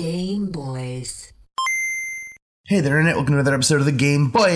[0.00, 1.30] Game Boys.
[2.64, 3.16] Hey there, Internet.
[3.16, 4.48] Welcome to another episode of the Game Boys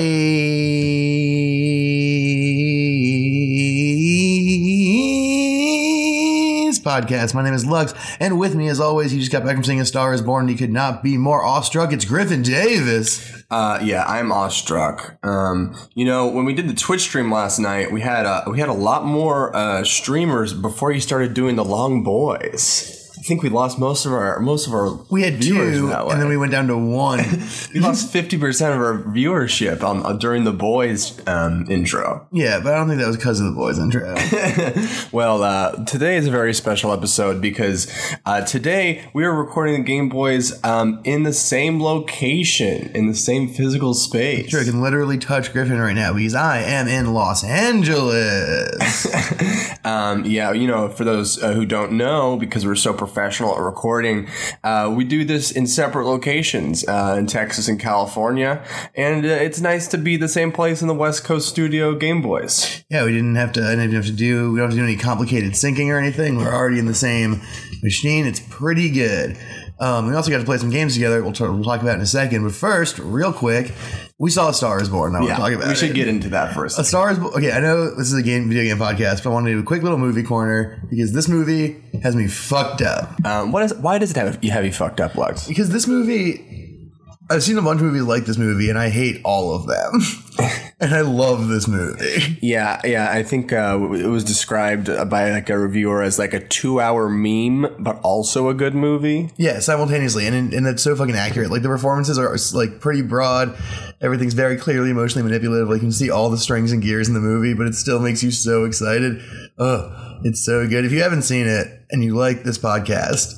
[6.81, 7.35] podcast.
[7.35, 9.83] My name is Lux, and with me, as always, he just got back from seeing
[9.83, 10.49] A Star is Born.
[10.49, 11.93] He could not be more awestruck.
[11.93, 13.45] It's Griffin Davis.
[13.51, 15.19] Uh, yeah, I'm awestruck.
[15.23, 18.61] Um, you know, when we did the Twitch stream last night, we had uh, we
[18.61, 23.04] had a lot more uh, streamers before you started doing the Long Boys.
[23.25, 26.05] I think we lost most of our most of our We had viewers two, that
[26.05, 26.13] way.
[26.13, 27.25] and then we went down to one.
[27.75, 32.29] we lost fifty percent of our viewership on, uh, during the boys um, intro.
[32.33, 34.15] yeah, but I don't think that was because of the boys intro.
[35.11, 37.91] Well, uh, today is a very special episode because
[38.27, 43.15] uh, today we are recording the Game Boys um, in the same location, in the
[43.15, 44.51] same physical space.
[44.51, 49.07] Sure, I can literally touch Griffin right now because I am in Los Angeles.
[49.85, 53.61] Um, yeah, you know, for those uh, who don't know, because we're so professional at
[53.61, 54.29] recording,
[54.65, 58.65] uh, we do this in separate locations uh, in Texas and California,
[58.97, 62.21] and uh, it's nice to be the same place in the West Coast studio Game
[62.21, 62.85] Boys.
[62.91, 63.65] Yeah, we didn't have to.
[63.65, 64.53] I didn't have to do.
[64.53, 66.37] We don't have to do any complicated syncing or anything.
[66.37, 67.41] We're already in the same
[67.83, 68.27] machine.
[68.27, 69.39] It's pretty good.
[69.81, 71.23] Um, we also got to play some games together.
[71.23, 72.45] We'll, t- we'll talk about in a second.
[72.45, 73.73] But first, real quick,
[74.19, 75.17] we saw A Star Is Born.
[75.17, 75.95] I want to talk about we should it.
[75.95, 76.71] get into that for a.
[76.71, 77.35] Star Is Born.
[77.35, 79.59] Okay, I know this is a game, video game podcast, but I want to do
[79.61, 83.25] a quick little movie corner because this movie has me fucked up.
[83.27, 83.75] Um, what is?
[83.75, 85.49] Why does it have you have you fucked up, Lux?
[85.49, 86.91] Because this movie,
[87.29, 90.01] I've seen a bunch of movies like this movie, and I hate all of them.
[90.81, 92.39] and I love this movie.
[92.43, 93.11] Yeah, yeah.
[93.11, 97.77] I think uh, it was described by like a reviewer as like a two-hour meme,
[97.79, 99.31] but also a good movie.
[99.37, 101.51] Yeah, simultaneously, and and it's so fucking accurate.
[101.51, 103.57] Like the performances are like pretty broad.
[104.01, 105.69] Everything's very clearly emotionally manipulative.
[105.69, 108.01] Like you can see all the strings and gears in the movie, but it still
[108.01, 109.23] makes you so excited.
[109.59, 110.85] Oh, it's so good.
[110.85, 113.33] If you haven't seen it and you like this podcast,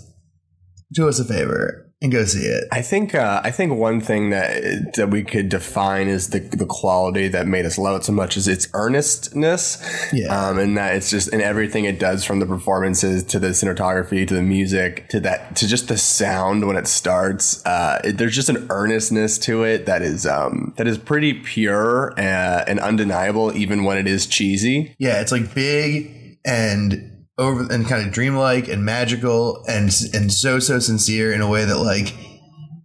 [0.92, 2.64] do us a favor and go see it.
[2.71, 6.66] I think uh, I think one thing that that we could define is the the
[6.66, 9.82] quality that made us love it so much is its earnestness.
[10.12, 10.26] Yeah.
[10.26, 14.28] Um, and that it's just in everything it does from the performances to the cinematography
[14.28, 17.65] to the music to that to just the sound when it starts.
[17.65, 22.12] Uh, it, there's just an earnestness to it that is um, that is pretty pure
[22.19, 24.94] uh, and undeniable, even when it is cheesy.
[24.98, 30.58] Yeah, it's like big and over and kind of dreamlike and magical and and so
[30.58, 32.14] so sincere in a way that like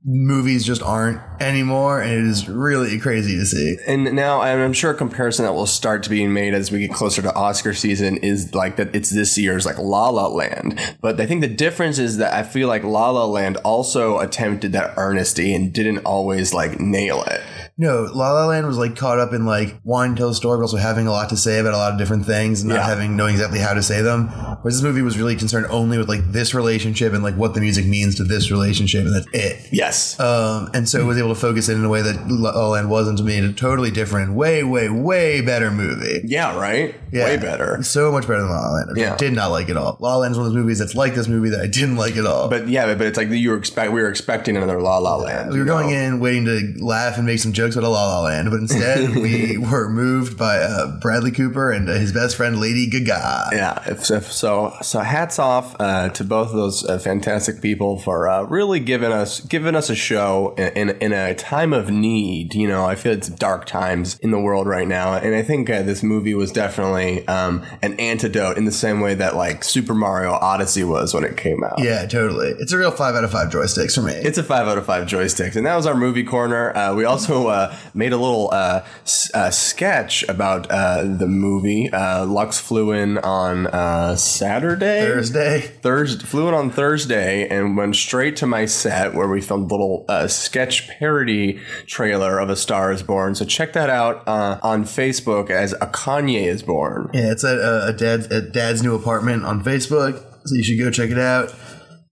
[0.04, 3.78] movies just aren't anymore, and it is really crazy to see.
[3.88, 6.94] And now, I'm sure a comparison that will start to being made as we get
[6.94, 10.80] closer to Oscar season is like that it's this year's like La La Land.
[11.02, 14.72] But I think the difference is that I feel like La La Land also attempted
[14.74, 17.42] that earnesty and didn't always like nail it.
[17.82, 20.58] No, La La Land was like caught up in like wanting to tell a story,
[20.60, 22.76] but also having a lot to say about a lot of different things and not
[22.76, 22.86] Yeah.
[22.86, 24.28] having knowing exactly how to say them.
[24.62, 27.60] Whereas this movie was really concerned only with like this relationship and like what the
[27.60, 29.66] music means to this relationship, and that's it.
[29.72, 30.20] Yes.
[30.20, 32.68] Um, and so it was able to focus it in a way that La La
[32.70, 33.40] Land wasn't to me.
[33.40, 36.22] A totally different, way, way, way better movie.
[36.26, 36.94] yeah, right?
[37.12, 37.24] Yeah.
[37.26, 37.82] Way better.
[37.82, 38.90] So much better than La La Land.
[38.96, 39.16] I Yeah.
[39.18, 39.98] did not like it all.
[40.00, 41.96] La La Land is one of those movies that's like this movie that I didn't
[41.98, 42.48] like at all.
[42.48, 45.52] But yeah, but it's like you were expect we were expecting another La La Land.
[45.52, 45.98] we were going know?
[46.00, 49.16] in waiting to laugh and make some jokes about a La La Land, but instead
[49.16, 53.50] we were moved by uh, Bradley Cooper and uh, his best friend Lady Gaga.
[53.52, 58.00] Yeah, if, if so, so hats off uh, to both of those uh, fantastic people
[58.00, 61.90] for uh, really giving us giving us a show in, in in a time of
[61.90, 62.54] need.
[62.54, 65.70] You know, I feel it's dark times in the world right now, and I think
[65.70, 69.94] uh, this movie was definitely um, an antidote in the same way that like Super
[69.94, 71.80] Mario Odyssey was when it came out.
[71.80, 72.50] Yeah, totally.
[72.60, 74.14] It's a real five out of five joysticks for me.
[74.14, 76.76] It's a five out of five joysticks, and that was our movie corner.
[76.76, 81.90] Uh, we also uh, made a little uh, s- uh, sketch about uh, the movie.
[81.92, 85.62] Uh, Lux flew in on uh, Saturday, Thursday.
[85.62, 89.74] Thursday, flew in on Thursday, and went straight to my set where we filmed a
[89.74, 93.36] little uh, sketch parody trailer of A Star Is Born.
[93.36, 97.10] So check that out uh, on Facebook as A Kanye Is Born.
[97.14, 100.90] Yeah, it's at a dad at dad's new apartment on Facebook, so you should go
[100.92, 101.54] check it out.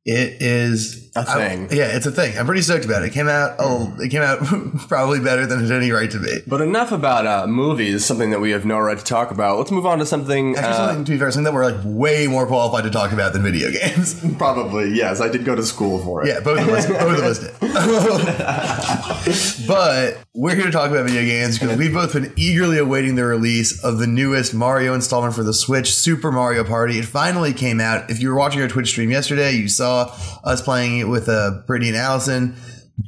[0.06, 1.68] It is A thing.
[1.72, 2.38] I- yeah, it's a thing.
[2.38, 3.08] I'm pretty stoked about it.
[3.08, 3.56] It came out.
[3.60, 4.40] Oh, it came out
[4.88, 6.40] probably better than it had any right to be.
[6.48, 9.58] But enough about uh, movies, something that we have no right to talk about.
[9.58, 10.56] Let's move on to something.
[10.56, 13.12] Actually, uh, something to be fair, something that we're like way more qualified to talk
[13.12, 14.24] about than video games.
[14.38, 15.20] Probably, yes.
[15.22, 16.28] I did go to school for it.
[16.30, 17.54] Yeah, both of us, both of us did.
[19.68, 23.26] but we're here to talk about video games because we've both been eagerly awaiting the
[23.26, 27.00] release of the newest Mario installment for the Switch, Super Mario Party.
[27.00, 28.10] It finally came out.
[28.10, 31.62] If you were watching our Twitch stream yesterday, you saw us playing it with uh,
[31.66, 32.56] Brittany and Allison.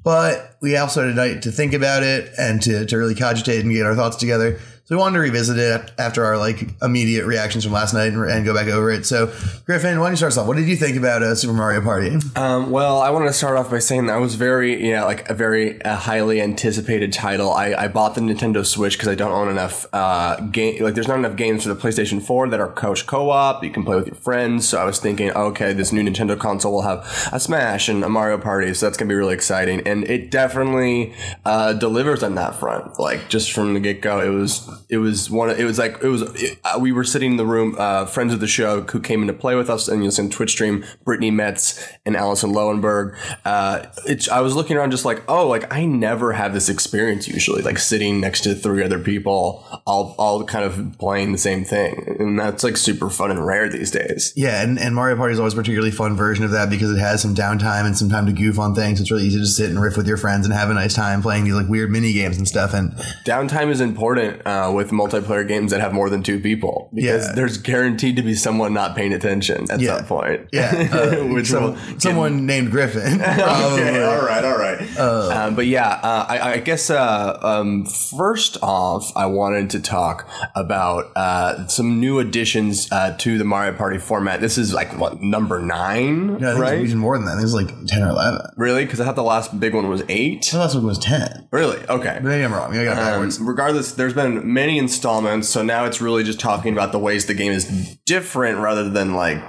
[0.04, 3.64] But we also had a night to think about it and to, to really cogitate
[3.64, 4.60] and get our thoughts together.
[4.92, 8.30] So we wanted to revisit it after our like immediate reactions from last night and,
[8.30, 9.06] and go back over it.
[9.06, 9.28] So
[9.66, 10.48] Griffin, why don't you start us off?
[10.48, 12.18] What did you think about uh, Super Mario Party?
[12.36, 15.30] Um, well, I wanted to start off by saying that I was very, yeah, like
[15.30, 17.52] a very uh, highly anticipated title.
[17.52, 20.84] I, I bought the Nintendo Switch because I don't own enough uh, game.
[20.84, 23.64] Like, there's not enough games for the PlayStation 4 that are coach co-op.
[23.64, 24.68] You can play with your friends.
[24.68, 28.10] So I was thinking, okay, this new Nintendo console will have a Smash and a
[28.10, 29.88] Mario Party, so that's gonna be really exciting.
[29.88, 31.14] And it definitely
[31.46, 33.00] uh, delivers on that front.
[33.00, 35.50] Like, just from the get go, it was it was one.
[35.50, 36.22] Of, it was like it was.
[36.42, 39.22] It, uh, we were sitting in the room, uh, friends of the show who came
[39.22, 42.52] in to play with us, and you'll see on Twitch stream Brittany Metz and Allison
[42.52, 43.18] Lowenberg.
[43.46, 47.28] Uh, it's I was looking around just like, oh, like I never have this experience
[47.28, 51.64] usually, like sitting next to three other people, all all kind of playing the same
[51.64, 54.34] thing, and that's like super fun and rare these days.
[54.36, 57.00] Yeah, and, and Mario Party is always a particularly fun version of that because it
[57.00, 59.00] has some downtime and some time to goof on things.
[59.00, 61.22] It's really easy to sit and riff with your friends and have a nice time
[61.22, 62.74] playing these like weird mini games and stuff.
[62.74, 62.92] And
[63.26, 67.34] Downtime is important uh, with multiplayer games that have more than two people because Yeah.
[67.34, 69.98] there's guaranteed to be someone not paying attention at Yeah.
[69.98, 70.48] some point.
[70.52, 73.22] yeah, uh, Which some- will someone named Griffin.
[73.22, 74.71] Okay, all right, all right.
[74.98, 80.30] Um, but yeah, uh, I, I guess uh, um, first off, I wanted to talk
[80.56, 84.42] about uh, some new additions uh, to the Mario Party format.
[84.42, 86.74] This is like what number nine, No, I think right?
[86.80, 87.42] it's even more than that.
[87.42, 88.42] It's like ten or eleven.
[88.58, 88.86] Really?
[88.86, 90.50] Because I thought the last big one was eight.
[90.52, 91.48] The last one was ten.
[91.52, 91.80] Really?
[91.88, 92.20] Okay.
[92.22, 92.72] Maybe I'm wrong.
[92.72, 96.74] Maybe I got Um, regardless, there's been many installments, so now it's really just talking
[96.74, 99.40] about the ways the game is different rather than like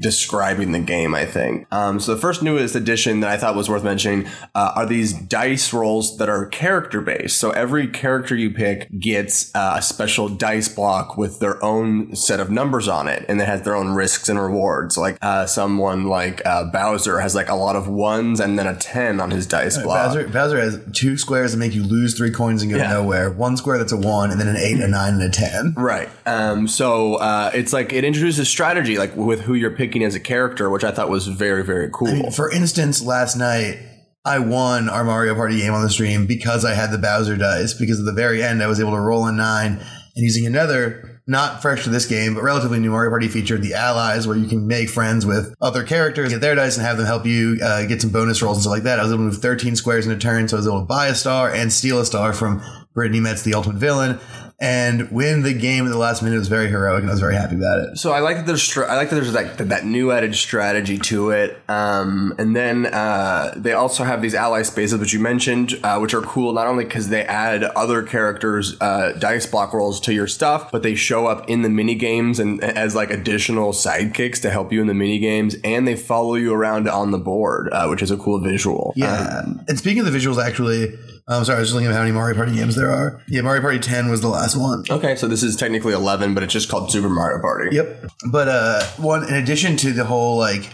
[0.00, 1.14] describing the game.
[1.14, 1.66] I think.
[1.72, 4.28] Um, so the first newest addition that I thought was worth mentioning
[4.76, 7.38] uh, are these dice rolls that are character based.
[7.38, 12.40] So every character you pick gets uh, a special dice block with their own set
[12.40, 14.96] of numbers on it, and it has their own risks and rewards.
[14.98, 18.76] Like uh, someone like uh, Bowser has like a lot of ones and then a
[18.76, 20.08] ten on his dice block.
[20.14, 22.90] Bowser, Bowser has two squares that make you lose three coins and go Yeah.
[22.90, 23.30] nowhere.
[23.30, 25.74] One square that's a one, and then an eight, a nine, and a ten.
[25.76, 26.08] Right.
[26.26, 30.20] Um, so uh, it's like it introduces strategy, like with who you're picking as a
[30.20, 32.30] character, which I thought was very, very cool.
[32.30, 33.78] For instance, last night
[34.24, 37.74] I won our Mario Party game on the stream because I had the Bowser dice.
[37.74, 39.72] Because at the very end, I was able to roll a nine
[40.14, 41.20] and using another.
[41.24, 44.48] Not fresh to this game, but relatively new Mario Party feature, the Allies, where you
[44.48, 47.86] can make friends with other characters, get their dice, and have them help you uh,
[47.86, 48.98] get some bonus rolls and stuff like that.
[48.98, 50.86] I was able to move 13 squares in a turn, so I was able to
[50.86, 52.60] buy a star and steal a star from
[52.92, 54.18] Brittany Metz, the ultimate villain,
[54.62, 56.38] and win the game at the last minute.
[56.38, 57.98] Was very heroic, and I was very happy about it.
[57.98, 60.98] so I like that there's I like that there's like th- that new added strategy
[60.98, 61.60] to it.
[61.68, 66.14] Um, and then uh, they also have these ally spaces, which you mentioned, uh, which
[66.14, 70.28] are cool not only because they add other characters' uh, dice block rolls to your
[70.28, 74.50] stuff, but they show up in the mini games and as like additional sidekicks to
[74.50, 77.88] help you in the mini games, and they follow you around on the board, uh,
[77.88, 78.92] which is a cool visual.
[78.94, 79.42] Yeah.
[79.66, 80.96] and speaking of the visuals, actually,
[81.28, 83.22] I'm sorry, I was just looking at how many Mario Party games there are.
[83.28, 84.82] Yeah, Mario Party 10 was the last one.
[84.90, 87.74] Okay, so this is technically 11, but it's just called Super Mario Party.
[87.76, 88.06] Yep.
[88.30, 90.68] But uh, one in addition to the whole like,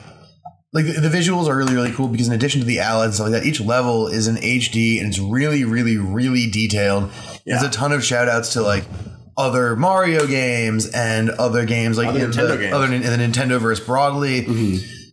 [0.72, 3.14] like the, the visuals are really really cool because in addition to the allies and
[3.14, 7.10] stuff like that, each level is in HD and it's really really really detailed.
[7.46, 8.84] There's a ton of shout outs to like
[9.36, 12.74] other Mario games and other games like Other in Nintendo the, games.
[12.74, 13.08] other in the
[13.40, 14.46] Nintendo verse broadly.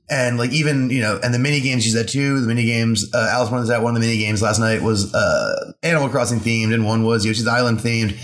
[0.08, 2.40] And like even you know, and the mini games use that too.
[2.40, 5.14] The mini games, uh, Alice pointed out one of the mini games last night was
[5.16, 8.16] uh, Animal Crossing themed, and one was Yoshi's Island themed.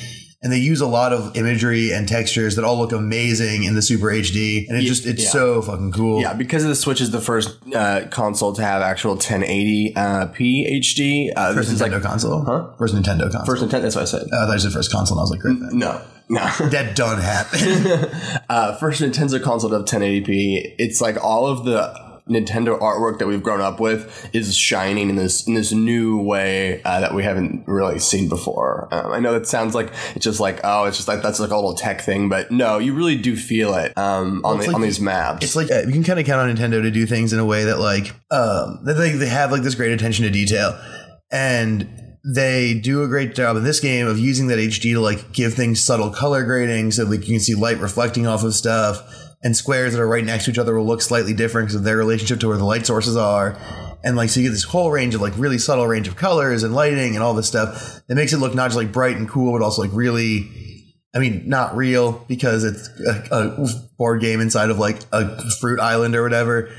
[0.43, 3.81] And they use a lot of imagery and textures that all look amazing in the
[3.81, 5.29] Super HD, and it just it's yeah.
[5.29, 6.19] so fucking cool.
[6.19, 11.31] Yeah, because the Switch is the first uh, console to have actual 1080 uh, HD.
[11.35, 12.71] Uh, First Nintendo like console, huh?
[12.77, 13.45] First Nintendo console.
[13.45, 13.81] first Nintendo.
[13.83, 14.23] That's what I said.
[14.33, 15.77] I thought you said first console, and I was like, Griffin.
[15.77, 16.39] no, no.
[16.69, 18.41] that done happened.
[18.49, 20.75] uh, first Nintendo console to have 1080p.
[20.79, 25.15] It's like all of the Nintendo artwork that we've grown up with is shining in
[25.15, 28.87] this in this new way uh, that we haven't really seen before.
[28.91, 31.51] Um, I know that sounds like it's just like oh, it's just like that's like
[31.51, 34.75] a little tech thing, but no, you really do feel it um, on the, like
[34.75, 35.43] on these maps.
[35.43, 37.45] it's like uh, you can kind of count on Nintendo to do things in a
[37.45, 40.79] way that like um that they, they have like this great attention to detail
[41.31, 41.87] and
[42.23, 45.53] they do a great job in this game of using that HD to like give
[45.53, 49.57] things subtle color grading so like you can see light reflecting off of stuff and
[49.57, 51.97] squares that are right next to each other will look slightly different because of their
[51.97, 53.57] relationship to where the light sources are
[54.03, 56.63] and like so you get this whole range of like really subtle range of colors
[56.63, 59.27] and lighting and all this stuff that makes it look not just like bright and
[59.27, 60.49] cool but also like really
[61.13, 63.67] I mean, not real because it's a, a
[63.97, 66.69] board game inside of like a fruit island or whatever.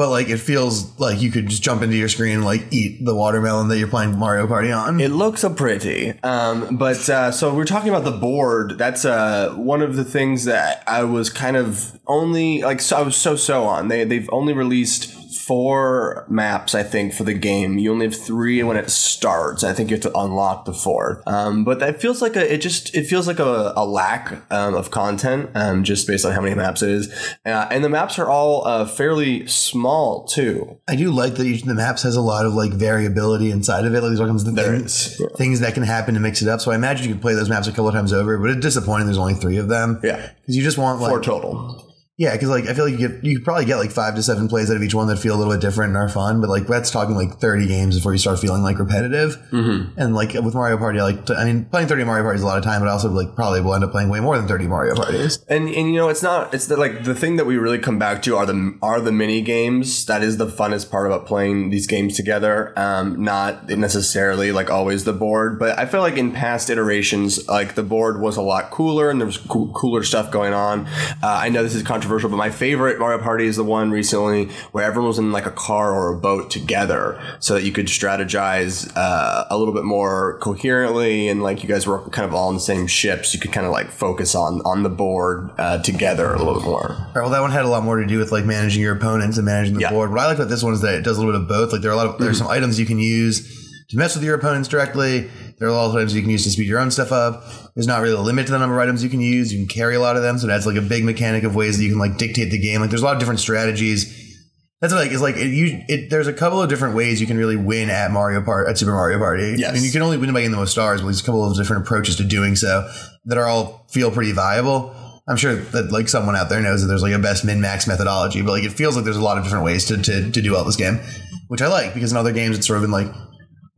[0.00, 3.04] But like, it feels like you could just jump into your screen and like eat
[3.04, 4.98] the watermelon that you're playing Mario Party on.
[4.98, 6.14] It looks so pretty.
[6.22, 8.78] Um, but uh, so we're talking about the board.
[8.78, 12.80] That's uh, one of the things that I was kind of only like.
[12.80, 13.88] So I was so so on.
[13.88, 15.19] They they've only released
[15.50, 17.76] four maps, I think, for the game.
[17.76, 19.64] You only have three when it starts.
[19.64, 21.26] I think you have to unlock the fourth.
[21.26, 24.74] Um, but that feels like a it just it feels like a, a lack um,
[24.74, 27.12] of content, um, just based on how many maps it is.
[27.44, 30.78] Uh, and the maps are all uh, fairly small too.
[30.86, 33.86] I do like that each of the maps has a lot of like variability inside
[33.86, 34.02] of it.
[34.02, 35.26] Like there's all kinds of things, yeah.
[35.36, 36.60] things that can happen to mix it up.
[36.60, 38.60] So I imagine you could play those maps a couple of times over, but it's
[38.60, 39.06] disappointing.
[39.08, 39.98] There's only three of them.
[40.04, 41.89] Yeah, because you just want like four total.
[42.20, 44.22] Yeah, because like I feel like you get you could probably get like five to
[44.22, 46.42] seven plays out of each one that feel a little bit different and are fun.
[46.42, 49.38] But like that's talking like thirty games before you start feeling like repetitive.
[49.50, 49.98] Mm-hmm.
[49.98, 52.44] And like with Mario Party, I like to, I mean playing thirty Mario Parties a
[52.44, 54.46] lot of time, but I also like probably will end up playing way more than
[54.46, 55.42] thirty Mario Parties.
[55.48, 57.98] And and you know it's not it's the, like the thing that we really come
[57.98, 60.04] back to are the are the mini games.
[60.04, 62.78] That is the funnest part about playing these games together.
[62.78, 67.76] Um, not necessarily like always the board, but I feel like in past iterations, like
[67.76, 70.86] the board was a lot cooler and there was coo- cooler stuff going on.
[71.22, 74.46] Uh, I know this is controversial, but my favorite Mario Party is the one recently
[74.72, 77.86] where everyone was in like a car or a boat together, so that you could
[77.86, 82.48] strategize uh, a little bit more coherently and like you guys were kind of all
[82.48, 83.32] in the same ships.
[83.34, 86.64] You could kind of like focus on on the board uh, together a little bit
[86.64, 86.88] more.
[87.14, 89.36] Right, well, that one had a lot more to do with like managing your opponents
[89.36, 89.90] and managing the Yeah.
[89.90, 90.10] board.
[90.10, 91.72] What I like about this one is that it does a little bit of both.
[91.72, 93.56] Like there are a lot of there's some items you can use
[93.90, 95.28] to mess with your opponents directly.
[95.58, 97.44] There are a lot of items you can use to speed your own stuff up.
[97.80, 99.50] There's not really a limit to the number of items you can use.
[99.50, 101.78] You can carry a lot of them, so that's like a big mechanic of ways
[101.78, 102.82] that you can like dictate the game.
[102.82, 104.36] Like there's a lot of different strategies.
[104.82, 105.82] That's like it's like it, you.
[105.88, 108.76] It, there's a couple of different ways you can really win at Mario Part at
[108.76, 109.54] Super Mario Party.
[109.56, 109.70] Yes.
[109.70, 111.42] I mean you can only win by getting the most stars, but there's a couple
[111.50, 112.86] of different approaches to doing so
[113.24, 114.94] that are all feel pretty viable.
[115.26, 117.86] I'm sure that like someone out there knows that there's like a best min max
[117.86, 120.42] methodology, but like it feels like there's a lot of different ways to, to, to
[120.42, 121.00] do well this game,
[121.48, 123.06] which I like because in other games it's sort of been like,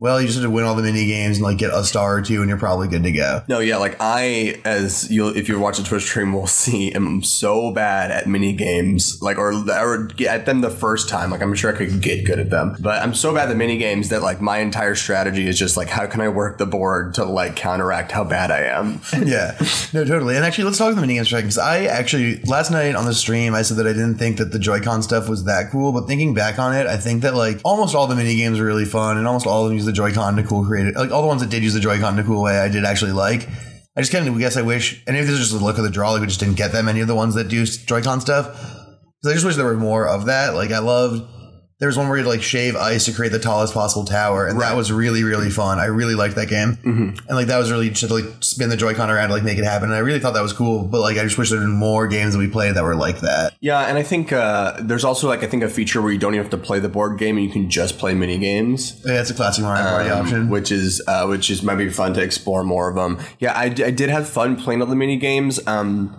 [0.03, 2.17] well, you just have to win all the mini games and like get a star
[2.17, 3.41] or two and you're probably good to go.
[3.47, 7.23] No, yeah, like I, as you, if you watch the Twitch stream, will see, I'm
[7.23, 11.31] so bad at mini games, like or or get at them the first time.
[11.31, 13.77] Like I'm sure I could get good at them, but I'm so bad at mini
[13.77, 17.13] games that like my entire strategy is just like how can I work the board
[17.13, 18.99] to like counteract how bad I am.
[19.25, 19.57] yeah,
[19.93, 20.35] no, totally.
[20.35, 21.51] And actually, let's talk about the mini games for a second.
[21.51, 24.51] 'cause I actually last night on the stream I said that I didn't think that
[24.51, 27.61] the Joy-Con stuff was that cool, but thinking back on it, I think that like
[27.63, 29.92] almost all the mini games are really fun, and almost all of them use the
[29.93, 30.95] Joy-Con a cool creative.
[30.95, 32.85] Like all the ones that did use the Joy-Con in a cool way, I did
[32.85, 33.47] actually like.
[33.95, 35.83] I just kind of guess I wish, and maybe this is just the look of
[35.83, 36.11] the draw.
[36.11, 38.47] Like we just didn't get that many of the ones that do Joy-Con stuff.
[38.47, 40.55] Because I just wish there were more of that.
[40.55, 41.29] Like I loved.
[41.83, 44.61] There was one where you like shave ice to create the tallest possible tower, and
[44.61, 45.79] that was really really fun.
[45.79, 48.77] I really liked that game, and like that was really just to like spin the
[48.77, 49.89] Joy-Con around to like make it happen.
[49.89, 50.85] And I really thought that was cool.
[50.85, 52.95] But like I just wish there had been more games that we played that were
[52.95, 53.55] like that.
[53.59, 56.33] Yeah, and I think uh, there's also like I think a feature where you don't
[56.35, 59.01] even have to play the board game and you can just play mini games.
[59.05, 60.49] Yeah, it's a classic Mario Party um, option.
[60.49, 63.19] which is uh, which is might be fun to explore more of them.
[63.39, 65.59] Yeah, I, d- I did have fun playing all the mini games.
[65.67, 66.17] Um,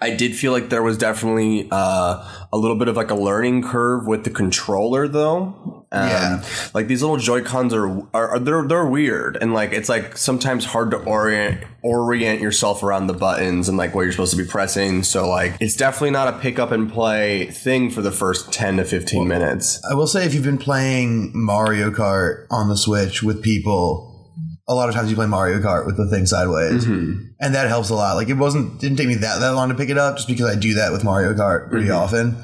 [0.00, 3.62] I did feel like there was definitely uh, a little bit of like a learning
[3.62, 5.84] curve with the controller, though.
[5.92, 6.44] Um, Yeah.
[6.74, 10.16] like these little Joy Cons are, are are they're they're weird, and like it's like
[10.16, 14.42] sometimes hard to orient orient yourself around the buttons and like what you're supposed to
[14.42, 15.04] be pressing.
[15.04, 18.78] So like it's definitely not a pick up and play thing for the first ten
[18.78, 19.80] to fifteen minutes.
[19.88, 24.15] I will say if you've been playing Mario Kart on the Switch with people,
[24.68, 26.84] a lot of times you play Mario Kart with the thing sideways,
[27.40, 28.16] and that helps a lot.
[28.16, 30.46] Like it wasn't didn't take me that that long to pick it up, just because
[30.46, 32.36] I do that with Mario Kart pretty often.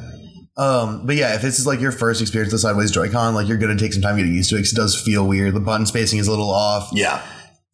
[0.57, 3.57] Um, but yeah, if this is like your first experience with sideways Joy-Con, like you're
[3.57, 5.55] gonna take some time getting used to it because it does feel weird.
[5.55, 6.91] The button spacing is a little off.
[6.93, 7.23] Yeah.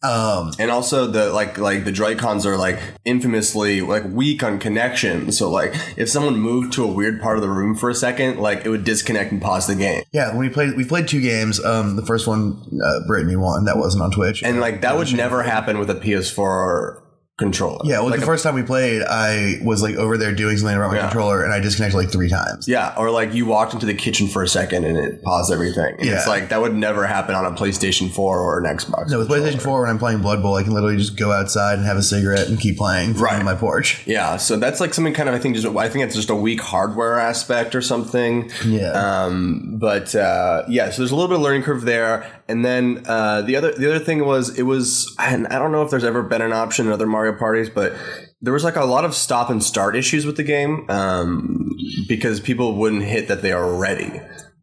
[0.01, 4.57] Um, And also the like like the Joy Cons are like infamously like weak on
[4.59, 5.31] connection.
[5.31, 8.39] So like if someone moved to a weird part of the room for a second,
[8.39, 10.03] like it would disconnect and pause the game.
[10.13, 11.63] yeah, we played, we played two games.
[11.63, 13.65] Um, the first one, uh, Brittany won.
[13.65, 14.41] That wasn't on Twitch.
[14.41, 17.01] And like that would never happen with a PS4
[17.39, 17.79] controller.
[17.85, 20.57] yeah, well, like the a- first time we played, I was like over there doing
[20.57, 21.03] something around my Yeah.
[21.07, 22.67] controller, and I disconnected like three times.
[22.67, 25.95] yeah, or like you walked into the kitchen for a second and it paused everything.
[25.99, 29.09] And It's like that would never happen on a PlayStation 4 or an Xbox.
[29.09, 29.51] No, with controller.
[29.51, 31.97] PlayStation 4, when I'm playing Blood Bowl, I can literally just go outside and have
[31.97, 33.39] a cigarette and keep playing right.
[33.39, 34.03] on my porch.
[34.05, 36.35] Yeah, so that's like something kind of I think just I think it's just a
[36.35, 38.51] weak hardware aspect or something.
[38.65, 38.91] Yeah.
[38.91, 43.03] Um, but uh, yeah, so there's a little bit of learning curve there, and then
[43.05, 46.03] uh, the other the other thing was it was and I don't know if there's
[46.03, 47.93] ever been an option in other Mario parties, but
[48.41, 51.77] there was like a lot of stop and start issues with the game um,
[52.07, 54.19] because people wouldn't hit that they are ready.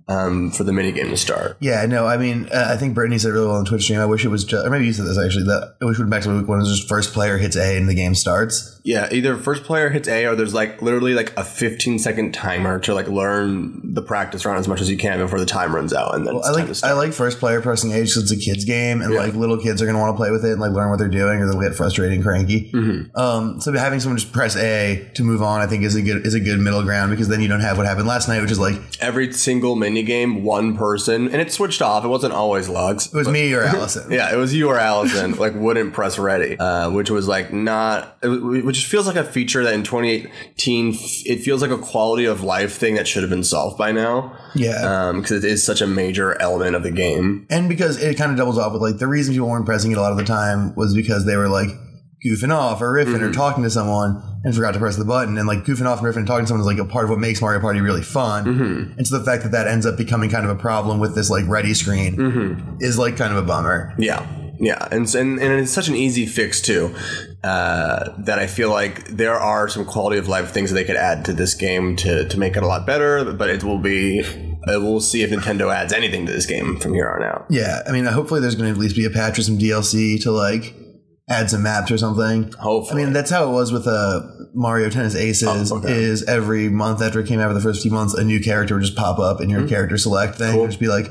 [0.09, 1.57] Um, for the minigame to start.
[1.61, 3.99] Yeah, no, I mean, uh, I think Brittany said it really well on Twitch stream.
[4.01, 6.03] I wish it was just, or maybe you said this actually, that I wish it
[6.03, 8.15] went back to week one, it was just first player hits A and the game
[8.15, 8.81] starts.
[8.85, 12.79] Yeah, either first player hits A or there's like literally like a 15 second timer
[12.81, 15.93] to like learn the practice run as much as you can before the time runs
[15.93, 16.15] out.
[16.15, 18.37] And then it's I like to I like first player pressing A because it's a
[18.37, 19.19] kids game and Yeah.
[19.21, 21.09] like little kids are gonna want to play with it and like learn what they're
[21.09, 22.71] doing or they'll get frustrated and cranky.
[22.71, 23.17] Mm-hmm.
[23.19, 26.25] Um, so having someone just press A to move on, I think is a good
[26.25, 28.53] is a good middle ground because then you don't have what happened last night, which
[28.53, 32.05] is like Every single minigame, one person, and it switched off.
[32.05, 33.07] It wasn't always Lux.
[33.07, 34.11] It was me or Allison.
[34.11, 38.17] Yeah, it was you or Allison, like wouldn't press ready, uh, which was like not,
[38.23, 42.75] which feels like a feature that in 2018, it feels like a quality of life
[42.77, 44.37] thing that should have been solved by now.
[44.55, 45.13] Yeah.
[45.15, 47.47] because it is such a major element of the game.
[47.51, 49.99] and because it kind of doubles off with like the reason people weren't pressing it
[49.99, 51.69] a lot of the time was because they were like
[52.27, 55.47] goofing off or riffing or talking to someone and forgot to press the button and
[55.47, 57.19] like goofing off and riffing and talking to someone is like a part of what
[57.21, 58.47] makes Mario Party really fun
[58.99, 61.31] and so the fact that that ends up becoming kind of a problem with this
[61.31, 64.27] like ready screen is like kind of a bummer Yeah,
[64.59, 66.95] yeah, and and, and it's such an easy fix too.
[67.45, 70.97] Uh, that I feel like there are some quality of life things that they could
[70.97, 74.23] add to this game to, to make it a lot better, but it will be.
[74.67, 77.47] Uh, we'll see if Nintendo adds anything to this game from here on out.
[77.51, 80.21] yeah I mean hopefully there's going to at least be a patch or some DLC
[80.23, 80.75] to like
[81.29, 83.03] add some maps or something Hopefully.
[83.03, 84.23] I mean, that's how it was with uh,
[84.55, 85.73] Mario Tennis Aces.
[85.73, 85.93] Oh, okay.
[85.93, 88.75] Is every month after it came out for the first few months, a new character
[88.75, 90.57] would just pop up in your character select thing.
[90.57, 91.07] It would just be like,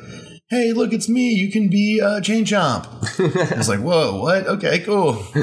[0.50, 1.34] "Hey, look, it's me.
[1.34, 2.88] You can be uh, Chain Chomp."
[3.57, 4.48] it's like, whoa, what?
[4.48, 5.24] Okay, cool.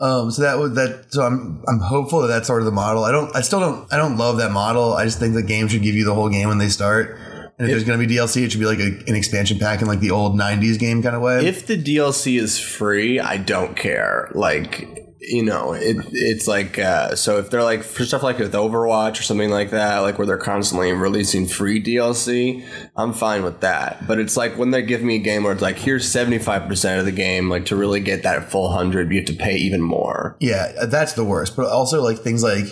[0.00, 1.12] Um, so that was that.
[1.12, 3.02] So I'm I'm hopeful that that's sort of the model.
[3.02, 3.34] I don't.
[3.34, 3.92] I still don't.
[3.92, 4.92] I don't love that model.
[4.92, 7.18] I just think the game should give you the whole game when they start.
[7.58, 9.82] And if there's going to be DLC, it should be like a, an expansion pack
[9.82, 11.46] in like the old '90s game kind of way.
[11.46, 14.30] if the DLC is free, I don't care.
[14.34, 18.52] Like you know, it it's like uh, so if they're like for stuff like with
[18.52, 22.64] Overwatch or something like that, like where they're constantly releasing free DLC,
[22.96, 24.06] I'm fine with that.
[24.06, 27.00] But it's like when they give me a game where it's like here's 75 percent
[27.00, 29.82] of the game, like to really get that full hundred, you have to pay even
[29.82, 30.36] more.
[30.40, 31.56] Yeah, that's the worst.
[31.56, 32.66] But also like things like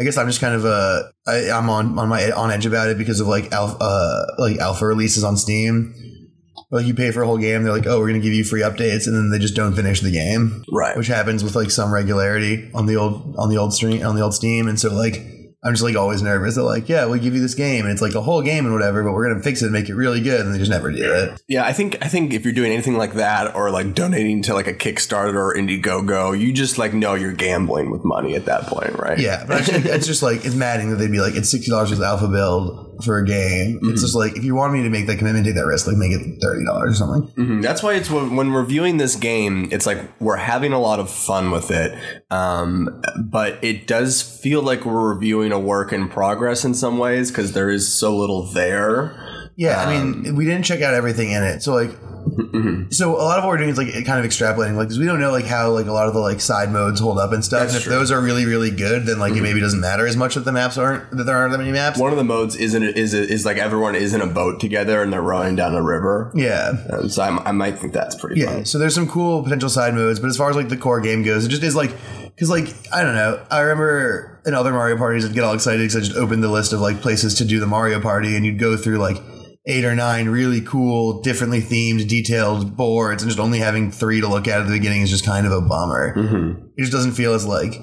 [0.00, 2.88] I guess I'm just kind of uh I, I'm on on my on edge about
[2.88, 5.94] it because of like alpha uh, like alpha releases on Steam.
[6.72, 8.60] Like you pay for a whole game, they're like, oh, we're gonna give you free
[8.62, 10.96] updates, and then they just don't finish the game, Right.
[10.96, 14.22] which happens with like some regularity on the old on the old stream on the
[14.22, 15.16] old Steam, and so like
[15.62, 16.54] I'm just like always nervous.
[16.54, 18.72] They're like, yeah, we'll give you this game, and it's like a whole game and
[18.72, 20.90] whatever, but we're gonna fix it and make it really good, and they just never
[20.90, 21.42] do it.
[21.48, 24.54] Yeah, I think I think if you're doing anything like that or like donating to
[24.54, 28.62] like a Kickstarter or Indiegogo, you just like know you're gambling with money at that
[28.62, 29.18] point, right?
[29.18, 31.90] Yeah, but actually, it's just like it's maddening that they'd be like, it's sixty dollars
[31.90, 33.76] with alpha build for a game.
[33.76, 33.90] Mm-hmm.
[33.90, 35.96] It's just like if you want me to make that commitment, take that risk, like
[35.96, 37.32] make it thirty dollars or something.
[37.34, 37.62] Mhm.
[37.62, 41.10] That's why it's when, when reviewing this game, it's like we're having a lot of
[41.10, 41.96] fun with it,
[42.30, 47.30] um, but it does feel like we're reviewing a work in progress in some ways
[47.30, 49.16] because there is so little there.
[49.56, 52.09] Yeah, I Um, mean, we didn't check out everything in it, so like, mm-hmm.
[52.90, 55.06] So a lot of what we're doing is like kind of extrapolating, like because we
[55.06, 57.44] don't know like how like a lot of the like side modes hold up and
[57.44, 57.60] stuff.
[57.62, 57.92] That's and if true.
[57.92, 58.00] Mm-hmm.
[58.00, 60.52] those are really really good, then like it maybe doesn't matter as much that the
[60.52, 61.98] maps aren't that there aren't that many maps.
[61.98, 65.12] One of the modes isn't is is like everyone is in a boat together and
[65.12, 66.30] they're rowing down a river.
[66.34, 66.72] yeah.
[66.88, 68.64] And so I'm, I might think that's pretty Yeah, fun.
[68.64, 71.22] so there's some cool potential side modes, but as far as like the core game
[71.22, 71.90] goes, it just is like
[72.26, 73.44] because like I don't know.
[73.50, 76.48] I remember in other Mario parties, I'd get all excited because I just opened the
[76.48, 79.18] list of like places to do the Mario Party, and you'd go through like
[79.66, 84.28] eight or nine really cool, differently themed, detailed boards, and just only having three to
[84.28, 86.14] look at at the beginning is just kind of a bummer.
[86.14, 86.66] Mm-hmm.
[86.76, 87.74] It just doesn't feel as like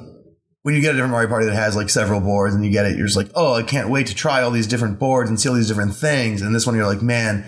[0.64, 2.86] when you get a different Mario Party that has like several boards and you get
[2.86, 5.40] it, you're just like, oh, I can't wait to try all these different boards and
[5.40, 6.42] see all these different things.
[6.42, 7.46] And this one, you're like, man.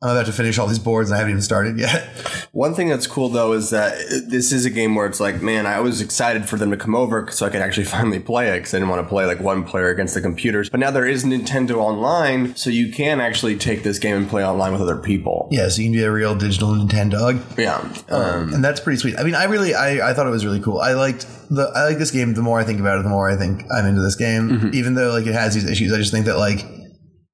[0.00, 2.04] I'm about to finish all these boards and I haven't even started yet.
[2.52, 5.66] One thing that's cool though is that this is a game where it's like, man,
[5.66, 8.58] I was excited for them to come over so I could actually finally play it
[8.58, 10.70] because I didn't want to play like one player against the computers.
[10.70, 14.46] But now there is Nintendo Online, so you can actually take this game and play
[14.46, 15.48] online with other people.
[15.50, 17.42] Yeah, so you can be a real digital Nintendo.
[17.58, 17.78] Yeah.
[18.08, 19.18] Um, and that's pretty sweet.
[19.18, 20.78] I mean, I really, I, I thought it was really cool.
[20.78, 22.34] I liked the, I like this game.
[22.34, 24.70] The more I think about it, the more I think I'm into this game.
[24.74, 26.60] Even though like it has these issues, I just think that like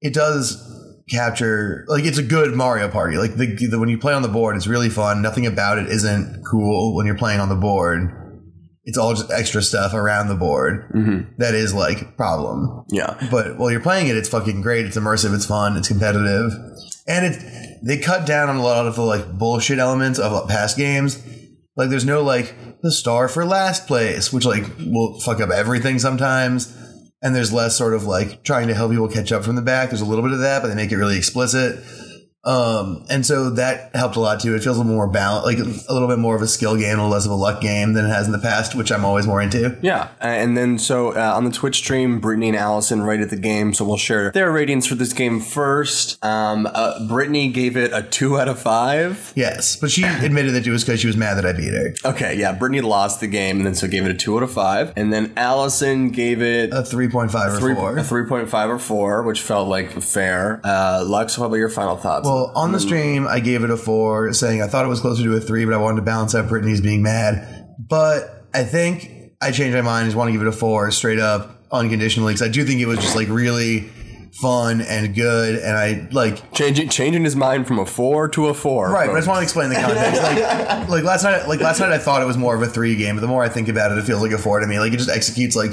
[0.00, 0.74] it does
[1.09, 3.17] capture like it's a good Mario Party.
[3.17, 5.23] Like the, the when you play on the board, it's really fun.
[5.23, 8.21] Nothing about it isn't cool when you're playing on the board.
[8.87, 11.33] It's all just extra stuff around the board mm-hmm.
[11.38, 12.85] that is like problem.
[12.90, 13.17] yeah.
[13.31, 14.85] But while you're playing it, it's fucking great.
[14.85, 15.35] It's immersive.
[15.35, 15.77] It's fun.
[15.77, 16.53] It's competitive,
[17.07, 20.77] and it they cut down on a lot of the like bullshit elements of past
[20.77, 21.23] games.
[21.77, 25.99] Like there's no like the star for last place, which like will fuck up everything
[25.99, 26.75] sometimes.
[27.25, 29.89] And there's less sort of like trying to help people catch up from the back.
[29.89, 31.83] There's a little bit of that, but they make it really explicit.
[32.45, 34.55] Um, and so that helped a lot too.
[34.55, 36.99] It feels a little more balanced, like a little bit more of a skill game,
[36.99, 39.05] a little less of a luck game than it has in the past, which I'm
[39.05, 39.77] always more into.
[39.81, 43.37] Yeah, uh, and then so uh, on the Twitch stream, Brittany and Allison rated the
[43.37, 46.23] game, so we'll share their ratings for this game first.
[46.25, 49.33] Um, uh, Brittany gave it a two out of five.
[49.35, 51.95] Yes, but she admitted that it was because she was mad that I beat her.
[52.05, 54.53] Okay, yeah, Brittany lost the game, and then so gave it a two out of
[54.53, 57.99] five, and then Allison gave it A 3.5 or three, 4.
[57.99, 60.61] a three point five or four, which felt like fair.
[60.65, 62.27] Uh, Lux, what about your final thoughts?
[62.27, 62.83] Well, on the mm.
[62.83, 65.64] stream, I gave it a four, saying I thought it was closer to a three,
[65.64, 67.66] but I wanted to balance out Brittany's being mad.
[67.79, 70.05] But I think I changed my mind.
[70.05, 72.81] I just want to give it a four straight up, unconditionally, because I do think
[72.81, 73.90] it was just like really
[74.40, 75.57] fun and good.
[75.57, 78.90] And I like, changing changing his mind from a four to a four.
[78.90, 80.23] right, but I just want to explain the context.
[80.23, 82.97] Like, like last night, like last night, I thought it was more of a three
[82.97, 84.79] game, but the more I think about it, it feels like a four to me.
[84.79, 85.73] Like it just executes like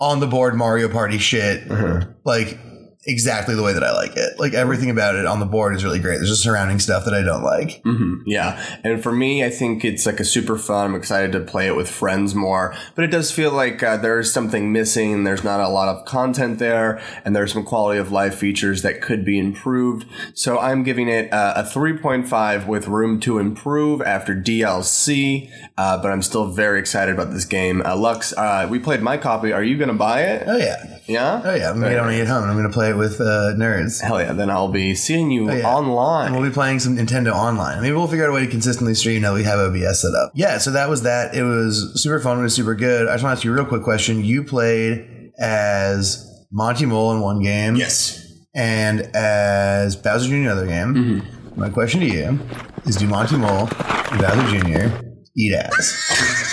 [0.00, 2.06] on the board Mario Party shit, uh-huh.
[2.24, 2.58] like
[3.06, 4.38] exactly the way that I like it.
[4.38, 6.16] Like everything about it on the board is really great.
[6.16, 7.82] There's just surrounding stuff that I don't like.
[7.84, 8.60] Mhm, Yeah.
[8.84, 10.86] And for me, I think it's like a super fun.
[10.90, 12.74] I'm excited to play it with friends more.
[12.94, 15.24] But it does feel like uh, there's something missing.
[15.24, 17.00] There's not a lot of content there.
[17.24, 20.06] And there's some quality of life features that could be improved.
[20.34, 25.50] So I'm giving it uh, a 3.5 with room to improve after DLC.
[25.78, 27.82] Uh, but I'm still very excited about this game.
[27.84, 29.52] Uh, Lux, uh, we played my copy.
[29.52, 30.44] Are you going to buy it?
[30.46, 30.98] Oh yeah.
[31.06, 31.40] Yeah?
[31.44, 32.42] Oh yeah, I'm gonna get on it home.
[32.42, 34.00] and I'm gonna play it with uh, nerds.
[34.00, 34.32] Hell yeah.
[34.32, 35.66] Then I'll be seeing you Oh, yeah.
[35.68, 36.26] online.
[36.28, 37.80] And we'll be playing some Nintendo Online.
[37.82, 40.32] Maybe we'll figure out a way to consistently stream now we have OBS set up.
[40.34, 41.34] Yeah, so that was that.
[41.34, 42.38] It was super fun.
[42.38, 43.08] It was super good.
[43.08, 44.24] I just want to ask you a real quick question.
[44.24, 47.76] You played as Monty Mole in one game.
[47.76, 48.22] yes.
[48.54, 50.34] And as Bowser Jr.
[50.34, 50.94] in another game.
[50.94, 51.60] Mm-hmm.
[51.60, 52.38] My question to you
[52.86, 54.58] is do Monty Mole and Bowser
[54.90, 54.96] Jr.
[55.36, 56.02] eat ass?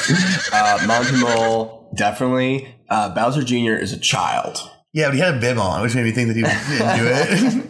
[0.54, 2.76] Uh, Monty Mole, definitely.
[2.90, 3.74] Uh, Bowser Jr.
[3.82, 4.58] is a child.
[4.94, 7.08] Yeah, but he had a bib on, which made me think that he didn't do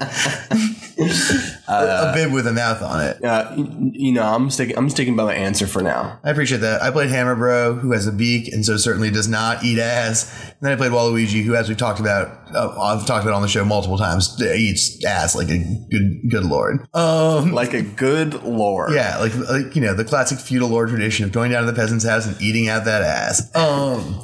[0.03, 0.69] it.
[1.67, 3.23] a bib with a mouth on it.
[3.23, 3.53] Uh,
[3.93, 4.77] you know, I'm sticking.
[4.77, 6.19] I'm sticking by my answer for now.
[6.23, 6.81] I appreciate that.
[6.81, 10.31] I played Hammer Bro, who has a beak and so certainly does not eat ass.
[10.49, 13.41] And then I played Waluigi, who, as we've talked about, uh, I've talked about on
[13.41, 15.57] the show multiple times, eats ass like a
[15.89, 16.85] good, good lord.
[16.93, 18.91] Um, Like a good lord.
[18.93, 21.75] yeah, like, like you know the classic feudal lord tradition of going down to the
[21.77, 23.49] peasant's house and eating out that ass.
[23.55, 24.19] Um,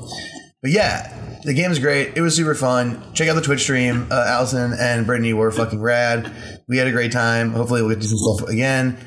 [0.62, 2.18] but yeah, the game's great.
[2.18, 3.02] It was super fun.
[3.14, 4.08] Check out the Twitch stream.
[4.12, 6.32] Uh, Allison and Brittany were fucking rad.
[6.68, 7.52] We had a great time.
[7.52, 8.98] Hopefully, we'll get to do some stuff again.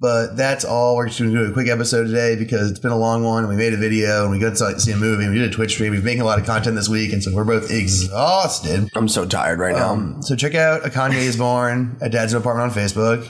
[0.00, 0.96] But that's all.
[0.96, 3.44] We're just going to do a quick episode today because it's been a long one.
[3.44, 5.26] And we made a video and we got to see a movie.
[5.28, 5.92] We did a Twitch stream.
[5.92, 8.90] We've been making a lot of content this week, and so we're both exhausted.
[8.96, 9.92] I'm so tired right now.
[9.92, 13.26] Um, so check out A Kanye is Born at Dad's New Apartment on Facebook.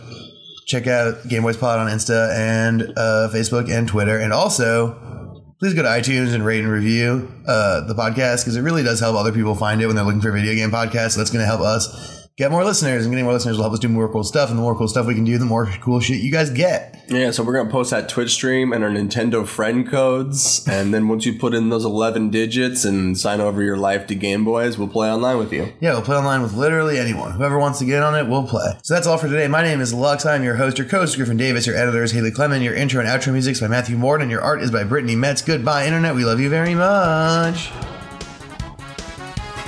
[0.67, 4.19] Check out Game Boys Pod on Insta and uh, Facebook and Twitter.
[4.19, 5.24] And also,
[5.59, 9.01] please go to iTunes and rate and review uh, the podcast because it really does
[9.01, 11.13] help other people find it when they're looking for a video game podcast.
[11.13, 13.75] So that's going to help us get more listeners, and getting more listeners will help
[13.75, 14.51] us do more cool stuff.
[14.51, 17.05] And the more cool stuff we can do, the more cool shit you guys get.
[17.09, 21.07] Yeah, so we're gonna post that Twitch stream and our Nintendo friend codes, and then
[21.07, 24.79] once you put in those 11 digits and sign over your life to Game Boys,
[24.79, 25.73] we'll play online with you.
[25.81, 27.33] Yeah, we'll play online with literally anyone.
[27.33, 28.79] Whoever wants to get on it, we'll play.
[28.83, 29.47] So that's all for today.
[29.47, 30.27] My name is Lux.
[30.27, 30.79] I'm your host.
[30.79, 31.67] Your co-host Griffin Davis.
[31.67, 32.65] Your editor is Haley Clement.
[32.65, 34.29] Your intro and outro music is by Matthew Morden.
[34.31, 35.41] Your art is by Brittany Metz.
[35.41, 36.17] Goodbye, Internet.
[36.17, 37.71] We love you very much.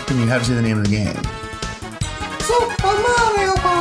[0.08, 1.35] And you have to say the name of the game.
[2.46, 3.75] Sou Amaro,